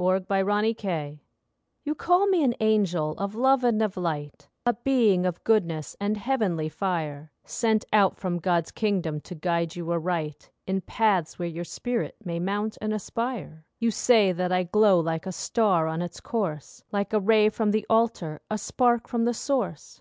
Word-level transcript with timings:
WOMAN'S 0.00 0.26
ANSWER 0.84 1.18
You 1.82 1.96
call 1.96 2.28
me 2.28 2.44
an 2.44 2.54
angel 2.60 3.18
of 3.18 3.34
love 3.34 3.64
and 3.64 3.82
of 3.82 3.96
light, 3.96 4.48
A 4.64 4.74
being 4.74 5.26
of 5.26 5.42
goodness 5.42 5.96
and 5.98 6.16
heavenly 6.16 6.68
fire, 6.68 7.32
Sent 7.44 7.84
out 7.92 8.16
from 8.16 8.38
God's 8.38 8.70
kingdom 8.70 9.20
to 9.22 9.34
guide 9.34 9.74
you 9.74 9.90
aright, 9.90 10.52
In 10.68 10.82
paths 10.82 11.36
where 11.36 11.48
your 11.48 11.64
spirit 11.64 12.14
may 12.24 12.38
mount 12.38 12.78
and 12.80 12.94
aspire, 12.94 13.66
You 13.80 13.90
say 13.90 14.30
that 14.30 14.52
I 14.52 14.62
glow 14.62 15.00
like 15.00 15.26
a 15.26 15.32
star 15.32 15.88
on 15.88 16.00
its 16.00 16.20
course, 16.20 16.84
Like 16.92 17.12
a 17.12 17.18
ray 17.18 17.48
from 17.48 17.72
the 17.72 17.84
altar, 17.90 18.40
a 18.48 18.56
spark 18.56 19.08
from 19.08 19.24
the 19.24 19.34
source. 19.34 19.96